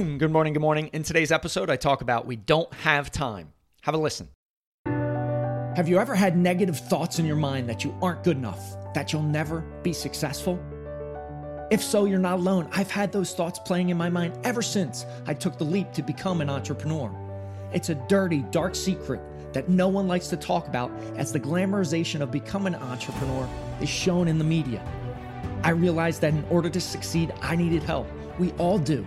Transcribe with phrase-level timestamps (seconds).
[0.00, 0.86] Good morning, good morning.
[0.94, 3.52] In today's episode, I talk about we don't have time.
[3.82, 4.30] Have a listen.
[4.86, 9.12] Have you ever had negative thoughts in your mind that you aren't good enough, that
[9.12, 10.58] you'll never be successful?
[11.70, 12.66] If so, you're not alone.
[12.72, 16.02] I've had those thoughts playing in my mind ever since I took the leap to
[16.02, 17.14] become an entrepreneur.
[17.74, 19.20] It's a dirty, dark secret
[19.52, 23.46] that no one likes to talk about as the glamorization of becoming an entrepreneur
[23.82, 24.82] is shown in the media.
[25.62, 28.08] I realized that in order to succeed, I needed help.
[28.38, 29.06] We all do.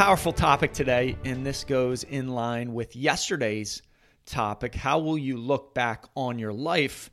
[0.00, 3.82] Powerful topic today, and this goes in line with yesterday's
[4.24, 4.74] topic.
[4.74, 7.10] How will you look back on your life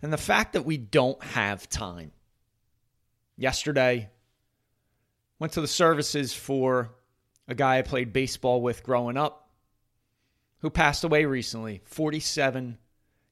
[0.00, 2.10] and the fact that we don't have time?
[3.36, 4.08] Yesterday,
[5.38, 6.94] went to the services for
[7.48, 9.50] a guy I played baseball with growing up
[10.60, 12.78] who passed away recently, 47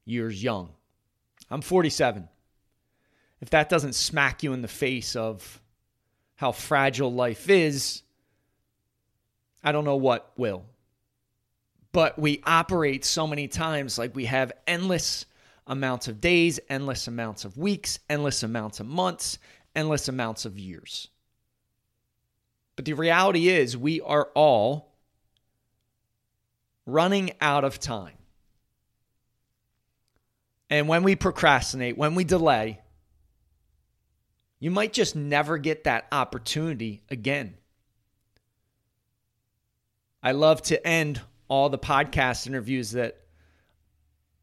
[0.05, 0.75] years young.
[1.49, 2.29] I'm 47.
[3.41, 5.63] If that doesn't smack you in the face of
[6.37, 8.03] how fragile life is,
[9.63, 10.65] I don't know what will.
[11.93, 15.27] But we operate so many times like we have endless
[15.67, 19.39] amounts of days, endless amounts of weeks, endless amounts of months,
[19.75, 21.09] endless amounts of years.
[22.77, 24.95] But the reality is, we are all
[26.87, 28.17] running out of time.
[30.71, 32.81] And when we procrastinate, when we delay,
[34.61, 37.57] you might just never get that opportunity again.
[40.23, 43.17] I love to end all the podcast interviews that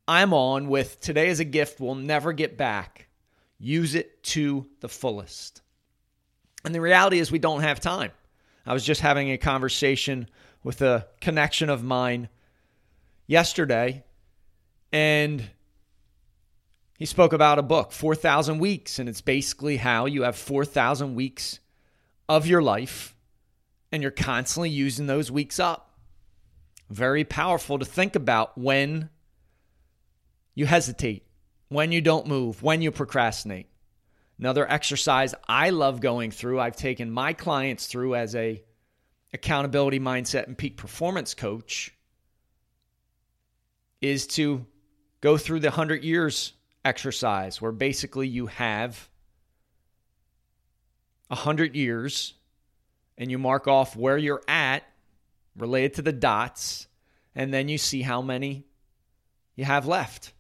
[0.08, 3.08] I'm on with today is a gift we'll never get back.
[3.60, 5.62] Use it to the fullest.
[6.66, 8.12] And the reality is, we don't have time.
[8.66, 10.30] I was just having a conversation
[10.64, 12.30] with a connection of mine
[13.28, 14.04] yesterday,
[14.92, 15.44] and
[16.98, 21.60] he spoke about a book, 4,000 Weeks, and it's basically how you have 4,000 weeks
[22.28, 23.16] of your life
[23.92, 25.92] and you're constantly using those weeks up.
[26.90, 29.10] Very powerful to think about when
[30.56, 31.26] you hesitate,
[31.70, 33.68] when you don't move, when you procrastinate.
[34.40, 38.64] Another exercise I love going through, I've taken my clients through as a
[39.34, 41.94] accountability mindset and peak performance coach
[44.00, 44.66] is to
[45.22, 46.54] go through the 100 years
[46.86, 49.10] exercise where basically you have
[51.28, 52.34] 100 years
[53.18, 54.84] and you mark off where you're at
[55.56, 56.88] related to the dots,
[57.36, 58.66] and then you see how many
[59.56, 60.34] you have left.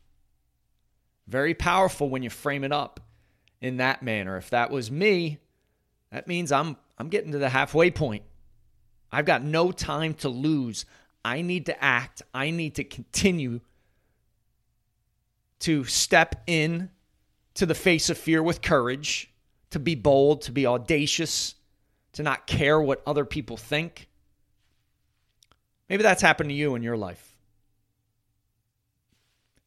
[1.27, 2.99] Very powerful when you frame it up
[3.61, 4.37] in that manner.
[4.37, 5.39] If that was me,
[6.11, 8.23] that means I'm I'm getting to the halfway point.
[9.11, 10.85] I've got no time to lose.
[11.23, 12.21] I need to act.
[12.33, 13.61] I need to continue
[15.59, 16.89] to step in
[17.55, 19.31] to the face of fear with courage,
[19.71, 21.55] to be bold, to be audacious,
[22.17, 24.09] to not care what other people think.
[25.88, 27.38] Maybe that's happened to you in your life.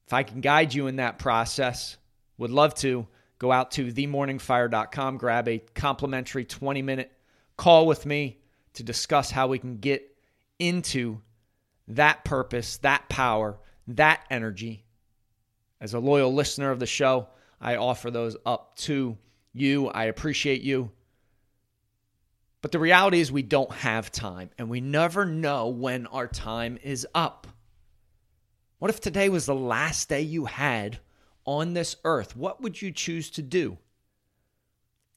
[0.08, 1.96] If I can guide you in that process,
[2.38, 3.06] would love to
[3.38, 7.12] go out to themorningfire.com, grab a complimentary 20 minute
[7.56, 8.40] call with me
[8.74, 10.12] to discuss how we can get
[10.58, 11.20] into
[11.86, 14.84] that purpose, that power, that energy.
[15.80, 17.28] As a loyal listener of the show,
[17.60, 19.16] I offer those up to
[19.52, 19.86] you.
[19.86, 20.90] I appreciate you.
[22.62, 26.78] But the reality is, we don't have time, and we never know when our time
[26.82, 27.46] is up.
[28.78, 30.98] What if today was the last day you had
[31.44, 32.36] on this earth?
[32.36, 33.78] What would you choose to do?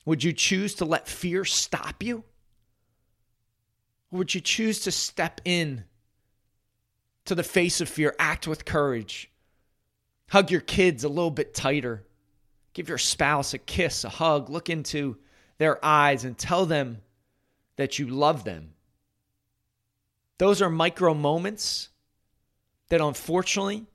[0.05, 2.23] Would you choose to let fear stop you?
[4.11, 5.85] Or would you choose to step in
[7.25, 9.31] to the face of fear, act with courage,
[10.29, 12.06] hug your kids a little bit tighter,
[12.73, 15.18] give your spouse a kiss, a hug, look into
[15.57, 16.97] their eyes, and tell them
[17.75, 18.73] that you love them.
[20.37, 21.89] Those are micro moments
[22.89, 23.85] that unfortunately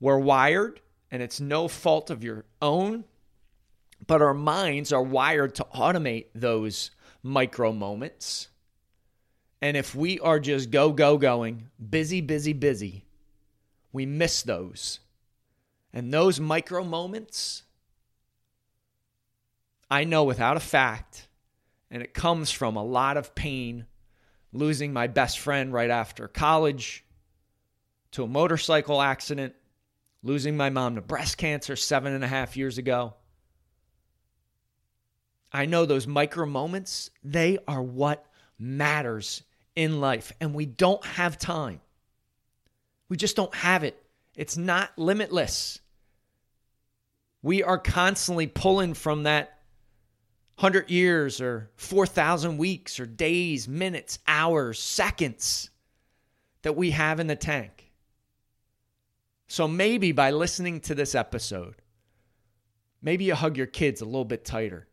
[0.00, 0.80] we're wired,
[1.10, 3.04] and it's no fault of your own,
[4.06, 6.90] but our minds are wired to automate those
[7.22, 8.48] micro moments.
[9.62, 13.06] And if we are just go, go, going, busy, busy, busy,
[13.92, 15.00] we miss those.
[15.92, 17.62] And those micro moments,
[19.90, 21.28] I know without a fact,
[21.94, 23.86] and it comes from a lot of pain,
[24.52, 27.04] losing my best friend right after college
[28.10, 29.54] to a motorcycle accident,
[30.20, 33.14] losing my mom to breast cancer seven and a half years ago.
[35.52, 38.26] I know those micro moments, they are what
[38.58, 39.44] matters
[39.76, 41.80] in life, and we don't have time.
[43.08, 44.02] We just don't have it.
[44.34, 45.78] It's not limitless.
[47.40, 49.53] We are constantly pulling from that
[50.56, 55.70] 100 years or 4,000 weeks or days, minutes, hours, seconds
[56.62, 57.92] that we have in the tank.
[59.48, 61.82] So maybe by listening to this episode,
[63.02, 64.86] maybe you hug your kids a little bit tighter.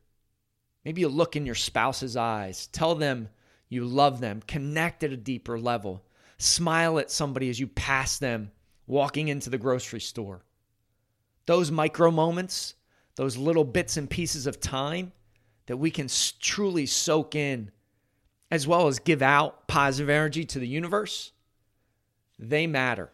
[0.84, 3.30] Maybe you look in your spouse's eyes, tell them
[3.70, 6.04] you love them, connect at a deeper level,
[6.38, 8.52] smile at somebody as you pass them
[8.88, 10.44] walking into the grocery store.
[11.46, 12.74] Those micro moments,
[13.16, 15.12] those little bits and pieces of time
[15.72, 16.10] that we can
[16.42, 17.72] truly soak in,
[18.52, 21.32] as well as give out positive energy to the universe,
[22.38, 23.10] they matter.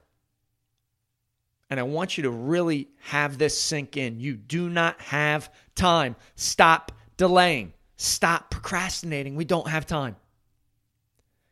[1.69, 4.19] And I want you to really have this sink in.
[4.19, 6.15] You do not have time.
[6.35, 7.73] Stop delaying.
[7.95, 9.35] Stop procrastinating.
[9.35, 10.15] We don't have time.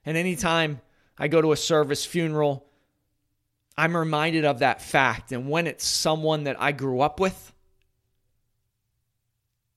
[0.06, 0.82] And anytime
[1.20, 2.66] I go to a service, funeral,
[3.78, 5.32] I'm reminded of that fact.
[5.32, 7.54] And when it's someone that I grew up with,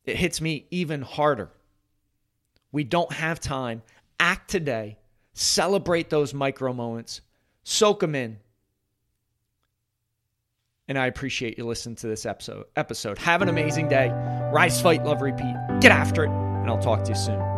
[0.09, 1.51] it hits me even harder.
[2.73, 3.83] We don't have time.
[4.21, 4.99] Act today.
[5.33, 7.21] Celebrate those micro moments.
[7.65, 8.39] Soak them in.
[10.89, 12.65] And I appreciate you listening to this episode.
[12.77, 13.19] Episode.
[13.19, 14.11] Have an amazing day.
[14.53, 15.55] Rise, fight, love, repeat.
[15.81, 16.31] Get after it.
[16.31, 17.58] And I'll talk to you soon.